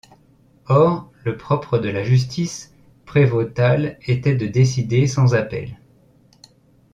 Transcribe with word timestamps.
Or, 0.67 1.11
le 1.25 1.37
propre 1.37 1.77
de 1.77 1.87
la 1.87 2.03
justice 2.03 2.73
prévôtale 3.05 3.99
était 4.07 4.33
de 4.33 4.47
décider 4.47 5.05
sans 5.05 5.35
appel. 5.35 5.77